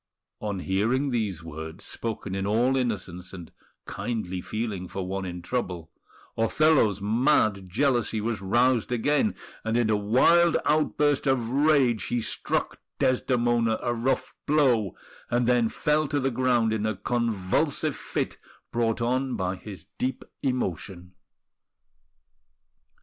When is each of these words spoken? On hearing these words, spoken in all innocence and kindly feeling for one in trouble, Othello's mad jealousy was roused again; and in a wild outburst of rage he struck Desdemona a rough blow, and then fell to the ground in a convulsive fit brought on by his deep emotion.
On 0.39 0.61
hearing 0.61 1.11
these 1.11 1.43
words, 1.43 1.85
spoken 1.85 2.33
in 2.33 2.47
all 2.47 2.75
innocence 2.75 3.33
and 3.33 3.51
kindly 3.85 4.41
feeling 4.41 4.87
for 4.87 5.05
one 5.05 5.25
in 5.25 5.43
trouble, 5.43 5.91
Othello's 6.35 6.99
mad 6.99 7.69
jealousy 7.69 8.19
was 8.19 8.41
roused 8.41 8.91
again; 8.91 9.35
and 9.63 9.77
in 9.77 9.91
a 9.91 9.95
wild 9.95 10.57
outburst 10.65 11.27
of 11.27 11.51
rage 11.51 12.05
he 12.05 12.19
struck 12.19 12.79
Desdemona 12.97 13.77
a 13.79 13.93
rough 13.93 14.33
blow, 14.47 14.95
and 15.29 15.45
then 15.47 15.69
fell 15.69 16.07
to 16.07 16.19
the 16.19 16.31
ground 16.31 16.73
in 16.73 16.87
a 16.87 16.95
convulsive 16.95 17.95
fit 17.95 18.39
brought 18.71 19.03
on 19.03 19.35
by 19.35 19.55
his 19.55 19.85
deep 19.99 20.25
emotion. 20.41 21.13